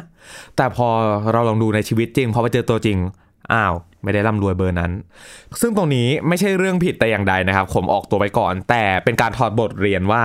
[0.56, 0.86] แต่พอ
[1.32, 2.98] เราลองดูในชีวิตจริงพอไปเจอตัวจริง
[3.52, 4.92] อ้าว ไม่ได้ร่ำรวยเบอร์นั้น
[5.60, 10.22] ซึ่งตรงนี้ไม่ใช่เรื่องผิดแต่อย่างใดนะครับ ผมออกตัวไปก่อน แต่เป็นการถอดบทเรียนว่า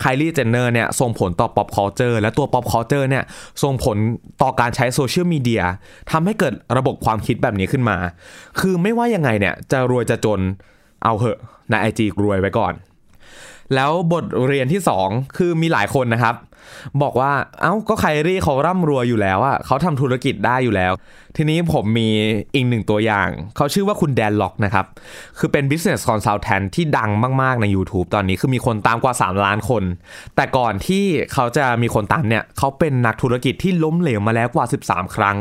[0.00, 3.24] ไคลี่เจนเนอร์เนี่ยส่งผลต่อ pop culture และตัว pop culture เนี่ย
[3.62, 3.96] ส่งผล
[4.42, 5.62] ต่อการใช้โซเชียลมีเดีย
[6.10, 7.96] ทำให้เกิดระบบความคิดแบบนี้ขึ้นมา
[8.60, 10.40] คือไม่ว่ายังไงเนี่ยจะรวยจะจน
[11.04, 11.38] เอาเหอะ
[11.70, 12.74] ในไอจีรวยไว้ก่อน
[13.74, 16.34] แล้วบทเรียนที่ 2 คือมีหลายคนนะครับ
[17.02, 20.92] บอกว่าเอ้าก็ไคลี่เขาร่ำรวยอยู่แล้วอะเขาทำธุรกิจได้อยู่แล้ว
[21.36, 22.08] ทีนี้ผมมี
[22.54, 24.86] อีกหนึ่งตัวอย่าง เขาชื่อว่าคุณแดนล็อกนะครับ
[25.38, 27.10] คือเป็น business consultant ที่ดัง
[27.42, 29.82] มาก ๆ ใน YouTube ตอนนี้คือมีคนตามกว่า 3 ล้านคน
[30.36, 35.36] แต่ก่อนที่เขาจะมีคนตามเนี่ย เขาเป็นนักธุรกิจที่ล้มเหลวมาแล้วกว่า 13 ครั้ง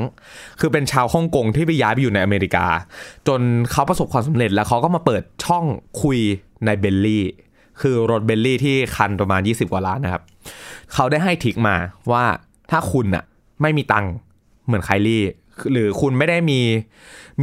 [0.59, 2.65] คือเป็นชาวฮ่องกงที่ไปย้ายไปอยู่ในอเมริกา
[3.27, 5.65] จนเขาประสบความสำเร็จแล้วเขาก็มาเปิดช่อง
[6.01, 6.19] คุย
[6.65, 7.25] ในเบนท์ลีย์
[7.81, 10.23] คือรถเบนท์ลีย์ที่คันประมาณ 20 กว่าล้านนะครับ
[10.93, 11.75] เขาได้ให้ trick มา
[12.11, 12.23] ว่า
[12.71, 13.23] ถ้าคุณอะ
[13.61, 14.11] ไม่มีตังค์
[14.65, 15.23] เหมือนไคลี่
[15.71, 16.59] หรือคุณไม่ได้มี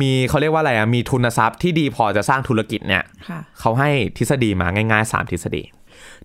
[0.00, 5.62] มีเขาเรียกว่าอะไรอะมีทุนทรัพย์ที่ดีพอจะสร้างธุรกิจเนี่ยค่ะเขาให้ทฤษฎีมาง่ายๆ 3 ทฤษฎี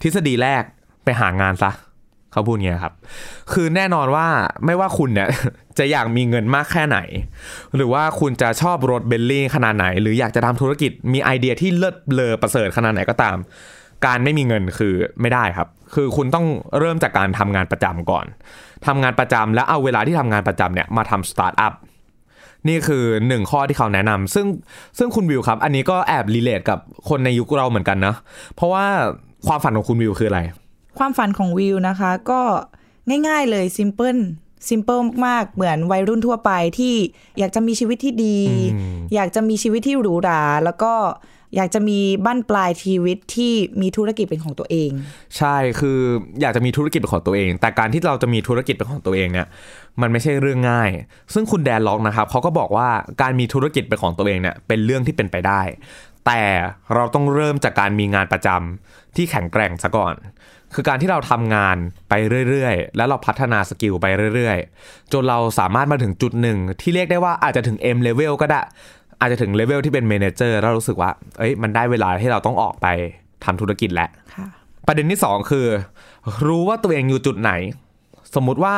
[0.01, 0.63] ทฤษฎีแรก
[1.03, 1.71] ไปหางานซะ
[2.31, 2.93] เขาพูดเงี้ยครับ
[3.51, 4.27] คือแน่นอนว่า
[4.65, 5.27] ไม่ว่าคุณเนี่ย
[5.79, 6.99] จะอยากมีเงินมากแค่ไหน
[7.75, 13.37] หรือว่าคุณจะชอบรถเบลลี่ขนาดไหน หรืออยากจะทำธุรกิจมีไอเดียที่เลิศเลอประเสริฐขนาดไหนก็ตาม
[14.05, 16.45] การไม่มีเงินคือไม่ได้ครับ คือคุณต้อง
[16.79, 18.25] เริ่มจากการทำงานประจำก่อน
[18.87, 21.73] ทำงานประจำแล้วเอาเวลาที่ทำงานประจำเนี่ยมาทำสตาร์ทอัพ
[22.67, 24.47] นี่คือหนึ่งข้อที่เขาแนะนำซึ่ง
[24.97, 28.15] ซึ่งคุณวิวครับ อันนี้ก็แอบ relate กับคนในยุคเราเหมือนกันนะ
[28.55, 28.85] เพราะว่า
[29.47, 30.41] ความฝันของคุณวิวคืออะไร
[30.99, 32.41] ความฝันของวิวนะคะ ก็
[33.27, 34.17] ง่ายๆเลย simple
[34.69, 36.95] simple มากๆ เหมือนวัยรุ่นทั่วไปที่
[37.39, 38.37] อยากจะมีชีวิตที่ดี
[39.15, 40.93] อยากจะมีชีวิตที่หรูหรา แล้วก็
[41.55, 44.91] อยากจะมีบั้นปลายชีวิตที่มีธุรกิจเป็นของตัวเอง
[45.37, 45.99] ใช่คือ
[46.41, 49.47] อยากจะมีธุรกิจเป็นของตัวเอง แต่การที่เราจะมีธุรกิจเป็นของตัวเองเนี่ย
[50.01, 50.89] มันไม่ใช่เรื่องง่าย
[51.33, 52.89] ซึ่งคุณแดนล็อกนะครับเขาก็บอกว่า
[53.21, 55.61] การมีธุรกิจเป็นของตัวเองเนี่ยเป็นเรื่องที่เป็นไปได้
[56.25, 56.41] แต่
[56.93, 60.15] เราต้องเริ่มจากการมีงานประจำที่แข็งแกร่งซะก่อน
[60.75, 61.77] คือการที่เราทำงาน
[62.09, 62.13] ไป
[62.49, 68.61] เรื่อยๆ แล้วเราพัฒนา skill ไปเรื่อยๆ จนเราสามารถมาถึงจุดหนึ่งที่เรียกได้ว่าอาจจะถึง M level ก็ได้
[69.21, 72.87] อาจจะถึง level ที่เป็น manager แล้วรู้สึกว่า เอ้ยมันได้เวลาที่เราต้องออกไป
[73.45, 74.47] ทำธุรกิจแล้วค่ะ
[74.87, 75.67] ประเด็นที่สองคือ
[76.47, 77.51] รู้ว่าตัวเองอยู่จุดไหน
[78.35, 78.75] สมมุติว่า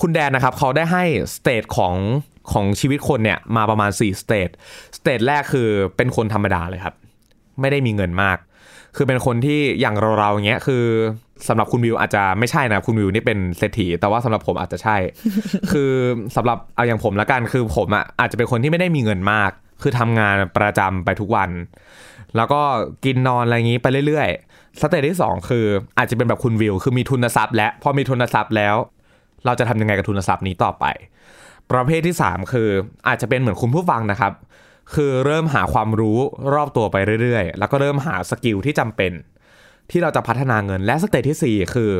[0.00, 1.04] คุณแดนนะครับ เขาได้ให้
[1.36, 1.94] stage ของ
[2.52, 4.48] ของชีวิตคนเนี่ยมาประมาณ 4 stage
[4.96, 6.94] stage แรกคือเป็นคนธรรมดาเลยครับ
[7.60, 8.38] ไม่ได้มีเงินมาก
[8.96, 10.84] คือเป็นคนที่อย่างเราๆอย่างเงี้ยคือ
[11.48, 14.96] สำหรับคุณวิวอาจจะไม่ใช่นะ คุณวิวนี่เป็นเศรษฐีแต่ว่าสำหรับผมอาจจะใช่
[15.72, 15.92] คือ
[16.36, 19.50] สำหรับเอาอย่างผมละกันคือผมอะอาจจะเป็นคนที่ไม่ได้มีเงินมาก
[19.82, 21.50] คือทำงานประจำไปทุกวัน
[22.36, 22.60] แล้วก็
[23.04, 25.64] กินนอนอะไรอย่างนี้ไปเรื่อยๆ stage ที่ 2 คือ
[25.98, 28.76] อาจจะเป็นแบบคุณวิว คือมีทุนทรัพย์ และพอมีทุนทรัพย์แล้ว
[29.44, 30.84] เราจะทำยังไงกับทุนทรัพย์นี้ต่อไป
[31.70, 32.68] ประเภทที่ 3 คือ
[33.08, 34.32] อาจจะเป็นเหมือนคุณผู้ฟังนะครับ
[34.94, 36.18] คือเริ่มหาความรู้
[36.54, 39.12] รอบตัวไปเรื่อยๆ แล้วก็เริ่มหา skill ที่จำเป็น
[39.90, 41.90] ที่เราจะพัฒนาเงินและ stage ที่ 4 คือ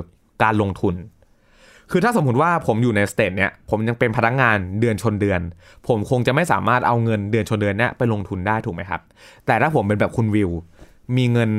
[0.42, 0.94] การลงทุน
[1.90, 5.40] คือถ้าสมมติว่าผมอยู่ใน stage เนี้ยผมยังเป็นพนักงานเดือนชนเดือน
[5.88, 9.00] ผมคงจะไม่สามารถเอาเงินเดือนชนเดือนเนี้ยไปลงทุนได้ถูกไหมครับ
[9.46, 10.50] แต่ถ้าผมเป็นแบบคุณวิว
[11.16, 11.50] มีเงิน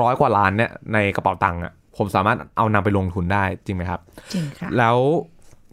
[0.00, 4.00] ร้อยกว่าล้านเนี่ยในกระเป๋าตังค์อะผมสามารถเอานำไปลงทุนได้จริงไหมครับ
[4.32, 4.96] จริงค่ะ แล้ว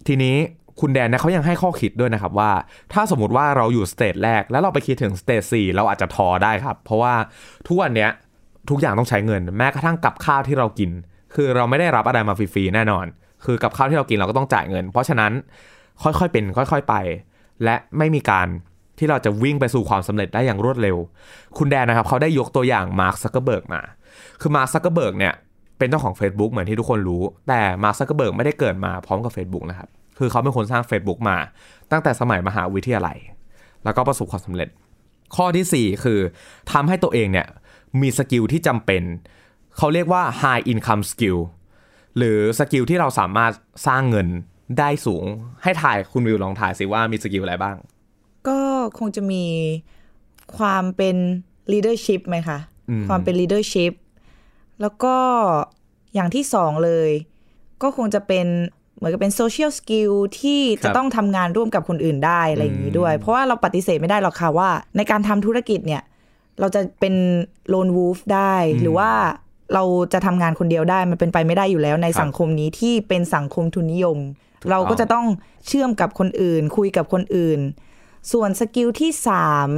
[0.08, 0.36] ทีนี้
[0.79, 2.51] คุณแดนเนี่ยเขายังให้ข้อคิดด้วยนะครับว่า
[2.93, 7.13] ถ้าสมมติว่าเราอยู่ stage แรกแล้วเราไปคิดถึง stage สี่เราอาจจะท้อได้ครับ เพราะว่า
[7.67, 8.12] ทุกวันเนี้ย
[8.69, 10.91] ทุกอย่างต้องใช้เงิน แม้กระทั่งกับข้าวที่เรากิน
[11.36, 13.06] คือเราไม่ได้รับอะไรมาฟรีๆแน่นอน
[13.45, 15.32] คือกับข้าวที่เรากินเราก็ต้องจ่ายเงิน เพราะฉะนั้น
[16.04, 16.95] ค่อยๆเป็น ค่อย ๆไป
[17.63, 18.47] และไม่มีการ
[18.99, 20.97] ที่เราจะวิ่งไปสู่ความสำเร็จได้อย่างรวดเร็ว
[21.58, 23.82] คุณแดนนะครับเขาได้ยกตัวอย่างมาร์คซักเกอร์เบิร์กมา
[24.41, 25.34] คือมาร์คซักเกอร์เบิร์กเนี่ย
[25.78, 31.38] เป็นเจ้าของ Facebook เหมือนที่ทุกคนรู้ แต่มาร์คซักเกอร์เบิร์กไม่ได้เกิดมาพร้อมกับ Facebook นะครับ คือเขาเป็นคนสร้าง Facebook มา
[31.91, 33.17] ตั้งแต่สมัยมหาวิทยาลัย
[33.84, 34.69] แล้วก็ประสบความสำเร็จ
[35.36, 36.19] ข้อที่ 4 คือ
[36.71, 37.47] ทำให้ตัวเองเนี่ย
[38.01, 39.03] มี skill ที่จำเป็น
[39.77, 41.39] เขาเรียกว่า high income skill
[42.17, 43.51] หรือ skill ที่เราสามารถ
[43.88, 44.27] สร้างเงิน
[44.79, 45.25] ได้สูง
[45.63, 47.75] ให้ทายคุณวิวลองทายสิว่ามี skill อะไรบ้าง
[48.47, 48.60] ก็
[48.99, 49.43] คงจะมี
[50.58, 51.15] ความเป็น
[51.71, 53.93] leadership ไหมคะอืมความเป็น leadership
[54.81, 55.15] แล้วก็
[56.13, 57.10] อย่างที่สองเลย
[57.81, 58.47] ก็คงจะเป็น
[58.95, 66.03] เหมือนกับเป็น social skill ที่จะต้องทำงานร่วมกับคนอื่นได้อะไรอย่างนี้ด้วย เพราะว่าเราปฏิเสธไม่ได้หรอกค่ะว่า ในการทำธุรกิจเนี่ย
[66.60, 67.15] เราจะเป็น
[67.74, 69.12] lone wolf ได้ หรือว่า
[69.74, 74.18] เราจะทำงานคนเดียวได้มันเป็นไปไม่ได้อยู่แล้วในครับสังคมนี้ที่เป็นสังคมทุนนิยม
[74.70, 75.26] เราก็จะต้อง
[75.68, 77.60] เชื่อมกับคนอื่น คุยกับคนอื่น
[78.32, 79.70] ส่วน skill ที่สาม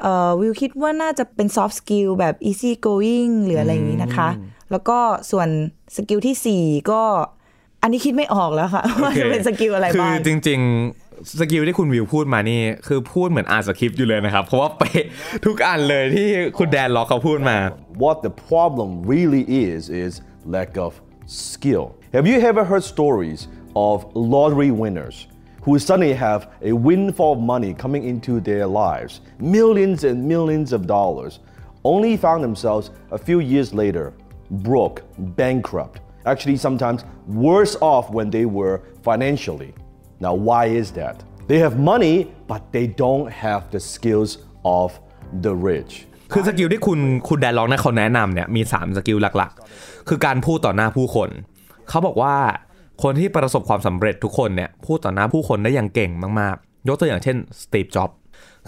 [0.00, 4.28] เอ่อวิวคิดว่าน่าจะเป็น soft skill แบบ easy going หรืออะไรอย่างนี้นะคะ
[4.70, 4.98] แล้วก็
[5.30, 5.48] ส่วน
[5.96, 7.02] skill ที่สี่ก็
[7.82, 11.05] อันนี้คิดไม่ออกแล้วค่ะว่าจะเป็น skill อะไรคืบ้าองจริง ๆ
[11.40, 15.06] สกิลที่คุณวิวพูดมานี่ คือพูดเหมือนอ่านสคริปต์อยู่เลยนะครับ เพราะว่าไปะ
[15.46, 17.56] ทุกอันเลยที่คุณแดนล็อกเขาพูดมา
[18.04, 20.12] What the problem really is, is
[20.56, 20.90] lack of
[21.26, 21.84] skill.
[22.16, 23.40] Have you ever heard stories
[23.88, 23.96] of
[24.34, 25.16] lottery winners
[25.64, 29.12] who suddenly have a windfall of money coming into their lives,
[29.56, 31.32] millions and millions of dollars,
[31.92, 32.84] only found themselves
[33.16, 34.06] a few years later
[34.50, 35.02] broke,
[35.40, 39.72] bankrupt, actually sometimes worse off when they were financially.
[40.24, 41.16] Now, why is that?
[41.48, 42.16] They have money,
[42.50, 44.30] but they don't have the skills
[44.78, 44.88] of
[45.44, 45.92] the rich.
[46.32, 51.30] คือ skill ที่คุณคุณแดนล็อกนะเขาแนะนำเนี่ยมี 3 skill หลักๆ คือการพูดต่อหน้าผู้คน
[51.88, 52.34] เขาบอกว่า
[53.02, 58.10] คนที่ประสบความสำเร็จทุกคนเนี่ยพูดต่อหน้าผู้คนได้อย่างเก่งมากๆ ยกตัวอย่างเช่นสตีฟจ็อบส์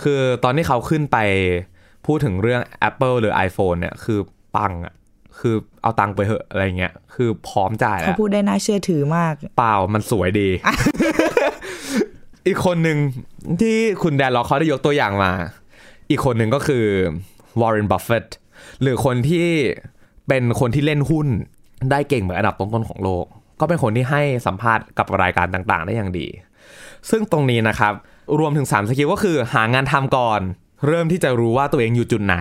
[0.02, 1.18] คือตอนที่เขาขึ้นไป
[2.06, 4.18] พูดถึงเรื่อง Apple หรือ iPhone เนี่ยคือ
[4.56, 4.94] ปังอะ
[5.38, 10.48] คือเอาตังค์ไปเหอะอะไรเงี้ย คือพร้อมจ่ายเขาแล้วพูดได้น่าเชื่อถือมาก เปล่ามันสวยดี
[12.46, 12.98] อีกคนหนึ่ง
[13.60, 15.32] ที่คุณแดนล็อกเขาได้ยกตัวอย่างมา
[16.10, 16.84] อีกคนหนึ่งก็คือ
[17.60, 18.26] วอร์เรนบัฟเฟต
[18.82, 19.48] หรือคนที่
[20.28, 21.26] เป็นคนที่เล่นหุ้น
[21.90, 23.24] ได้เก่งเหมือนอันดับต้นๆของโลก
[23.60, 26.26] ก็เป็นคนที่ให้สัมภาษณ์กับรายการต่างๆ ได้อย่างดี
[27.10, 27.92] ซึ่งตรงนี้นะครับ
[28.38, 30.40] รวมถึง 3 skill ก็คือหางานทำก่อน
[30.86, 32.36] เริ่มที่จะรู้ว่าตัวเองอยู่จุดไหน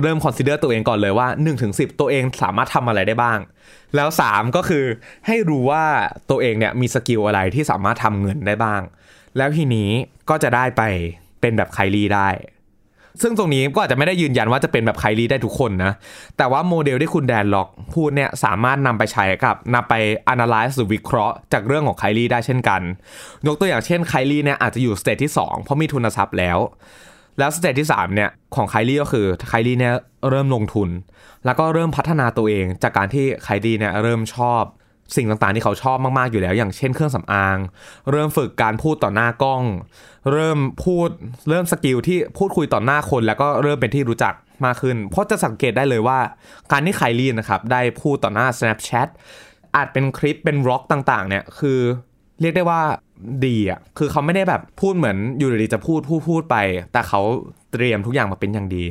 [0.00, 3.38] เริ่ม consider ตัวเองก่อนเลยว่า1-10ถึง10ตัวเองสามารถทำอะไรได้บ้าง
[3.96, 4.84] แล้ว 3 ก็คือ
[5.26, 5.84] ให้รู้ว่า
[6.30, 8.80] ตัวเองเนี่ยมี skill อะไรที่สามารถทำเงินได้บ้าง
[9.36, 9.88] แล้วทีนี้
[10.28, 10.82] ก็จะได้ไป
[11.40, 12.28] เป็นแบบไคลีได้
[13.22, 15.92] ซึ่งตรงนี้ก็อาจจะไม่ได้ยืนยันว่าจะเป็นแบบไคลีได้ทุกคนนะ
[16.36, 19.94] แต่ว่าโมเดลที่คุณแดนล็อกพูดเนี่ยสามารถนำไปใช้กับนำไป
[20.32, 22.80] analyze หรือวิเคราะห์ จากเรื่องของไคลีได้เช่นกัน
[23.46, 26.58] ยกตัวอย่างเช่นไคลีเนี่ยอาจจะอยู่ stage ที่ 2 เพราะมีทุนทรัพย์แล้ว
[27.38, 29.94] แล้ว stage ที่3เนี่ยของไคลี่ก็คือไคลี่เนี่ย
[30.30, 30.88] เริ่มลงทุน
[31.44, 34.62] แล้วก็เริ่มพัฒนาตัวเองจากการที่ไคลี่เนี่ยเริ่มชอบ
[35.14, 37.58] สิ่งต่างๆที่เขาชอบมากๆอยู่แล้ว อย่างเช่นเครื่องสำอาง
[38.10, 39.62] เริ่มฝึกการพูดต่อหน้ากล้อง
[40.32, 41.08] เริ่มพูด
[41.48, 46.18] เริ่ม skill ที่พูดคุยต่อหน้าคน แล้วก็เริ่มเป็นที่รู้จักมากขึ้น เพราะจะสังเกตได้เลยว่า
[46.72, 49.08] การที่ไคลี่นะครับได้พูดต่อหน้า Snapchat
[49.76, 51.78] อาจเป็นคลิปเป็น vlog ต่างๆเนี่ยคือ
[52.40, 52.80] เรียกได้ว่า
[53.46, 56.56] ดีอะคือเขาไม่ได้แบบพูดเหมือนอยู่ดีๆจะพูดพูดพูดไป
[56.92, 57.20] แต่เขา
[57.72, 58.84] เตรียมทุกอย่างมาเป็นอย่างดี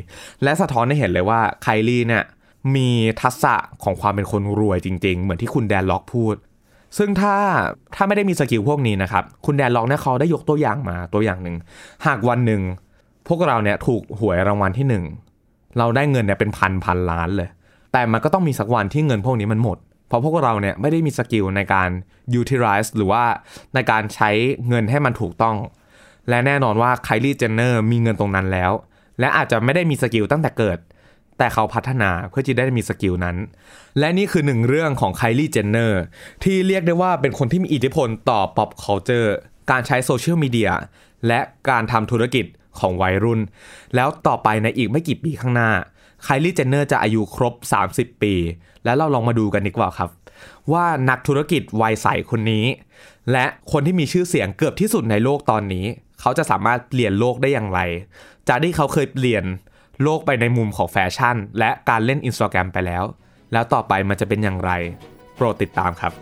[0.44, 2.24] และสะท้อนให้เห็นเลยว่าไคลี่เนี่ย
[2.76, 2.90] มี
[3.22, 6.36] ทักษะของความเป็นคนรวยจริง ๆ เหมือนที่คุณแดนล็อกพูด
[6.98, 7.36] ซึ่งถ้า
[7.96, 11.56] ถ้าไม่ได้มี skill พวกนี้นะครับ คุณแดนล็อกเนี่ยเขาได้ยกตัวอย่างมาตัวอย่างหนึ่ง
[12.06, 12.62] หากวันหนึ่ง
[13.28, 15.04] พวกเราเนี่ยถูกหวยรางวัลที่หนึ่ง
[15.78, 17.50] เราได้เงินเนี่ยเป็นพันพันล้านเลย
[17.92, 21.90] แต่มันก็ต้องมีสักวันที่เงินพวกนี้มันหมด เพราะพวกเราเนี่ยไม่ได้มี skill ในการ
[22.40, 23.24] utilize หรือว่า
[23.76, 24.30] ในการใช้
[24.68, 25.56] เงินให้มันถูกต้อง
[26.30, 28.72] และแน่นอนว่าไคลี่เจนเนอร์มีเงินตรงนั้นแล้ว
[29.20, 30.78] และอาจจะไม่ได้มี skill ตั้งแต่เกิด
[31.38, 33.38] แต่เขาพัฒนาเพื่อที่ได้มี skill นั้น
[34.00, 36.02] และนี่คือหนึ่งเรื่องของไคลี่เจนเนอร์
[36.44, 39.30] ที่เรียกได้ว่าเป็นคนที่มีอิทธิพลต่อ pop culture
[39.72, 40.72] การใช้โซเชียลมีเดีย
[41.28, 42.46] และการทำธุรกิจ
[42.80, 43.40] ของวัยรุ่น
[43.96, 45.72] แล้วต่อไปในอีกไม่กี่ปีข้างหน้า
[46.24, 47.54] ไคลี่เจนเนอร์จะอายุครบ
[47.92, 48.34] 30 ปี
[48.84, 50.10] แล้วเราลองมาดูกันดีกว่าครับ
[50.74, 52.66] ว่านักธุรกิจวัยใสคนนี้
[53.32, 55.86] และคนที่มีชื่อเสียงเกือบที่สุดในโลกตอนนี้
[56.22, 57.80] เขาจะสามารถเปลี่ยนโลกได้อย่างไร
[58.48, 59.44] จากที่เขาเคยเปลี่ยน
[60.04, 63.04] โลกไปในมุมของแฟชั่น และการเล่น Instagram ไปแล้ว
[63.54, 64.72] แล้วต่อไปมันจะเป็นอย่างไร
[65.36, 66.14] โปรดติดตามครับ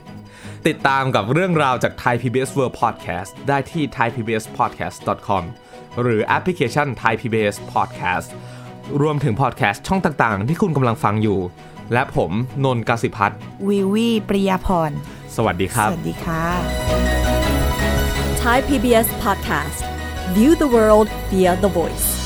[0.67, 5.43] ติดตามกับเรื่องราวจาก Thai PBS World Podcast ได้ที่ thaipbspodcast.com
[6.01, 8.29] หรือแอปพลิเคชัน Thai PBS Podcast
[9.01, 11.39] รวมถึงพอดแคสต์ช่องต่างๆ ที่คุณกำลังฟังอยู่
[11.93, 12.31] และผม
[12.63, 14.91] นนท์กสิพัฒน์วิวีปริยาพร
[15.35, 16.43] สวัสดีคสรับวัสดีค่ะ
[18.43, 19.79] Thai PBS podcast.
[20.35, 22.22] View the world via the voice.